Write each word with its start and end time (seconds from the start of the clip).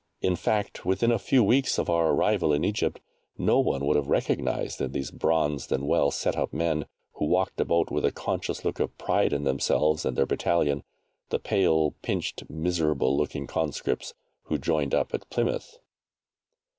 In 0.19 0.35
fact, 0.35 0.83
within 0.83 1.11
a 1.11 1.19
few 1.19 1.43
weeks 1.43 1.77
of 1.77 1.87
our 1.87 2.09
arrival 2.09 2.51
in 2.53 2.63
Egypt, 2.63 2.99
no 3.37 3.59
one 3.59 3.85
would 3.85 3.95
have 3.95 4.07
recognized 4.07 4.81
in 4.81 4.93
these 4.93 5.11
bronzed 5.11 5.71
and 5.71 5.87
well 5.87 6.09
set 6.09 6.35
up 6.35 6.51
men, 6.51 6.87
who 7.13 7.25
walked 7.25 7.61
about 7.61 7.91
with 7.91 8.03
a 8.03 8.11
conscious 8.11 8.65
look 8.65 8.79
of 8.79 8.97
pride 8.97 9.31
in 9.31 9.43
themselves 9.43 10.03
and 10.03 10.17
their 10.17 10.25
battalion, 10.25 10.81
the 11.29 11.37
pale, 11.37 11.91
pinched, 12.01 12.49
miserable 12.49 13.15
looking 13.15 13.45
conscripts 13.45 14.15
who 14.45 14.57
joined 14.57 14.95
up 14.95 15.13
at 15.13 15.29
Plymouth. 15.29 15.77